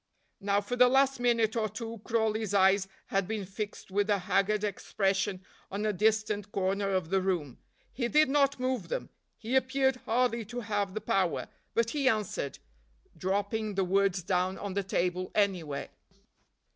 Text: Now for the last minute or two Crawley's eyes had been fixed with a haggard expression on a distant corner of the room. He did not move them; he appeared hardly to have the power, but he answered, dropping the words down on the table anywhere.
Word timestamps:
Now 0.39 0.61
for 0.61 0.75
the 0.75 0.87
last 0.87 1.19
minute 1.19 1.55
or 1.55 1.69
two 1.69 2.01
Crawley's 2.03 2.55
eyes 2.55 2.87
had 3.13 3.27
been 3.27 3.45
fixed 3.45 3.91
with 3.91 4.09
a 4.09 4.17
haggard 4.17 4.63
expression 4.63 5.45
on 5.69 5.85
a 5.85 5.93
distant 5.93 6.51
corner 6.51 6.89
of 6.89 7.11
the 7.11 7.21
room. 7.21 7.59
He 7.93 8.07
did 8.07 8.27
not 8.27 8.59
move 8.59 8.87
them; 8.87 9.11
he 9.37 9.55
appeared 9.55 9.97
hardly 10.07 10.43
to 10.45 10.61
have 10.61 10.95
the 10.95 11.01
power, 11.01 11.49
but 11.75 11.91
he 11.91 12.09
answered, 12.09 12.57
dropping 13.15 13.75
the 13.75 13.83
words 13.85 14.23
down 14.23 14.57
on 14.57 14.73
the 14.73 14.81
table 14.81 15.29
anywhere. 15.35 15.89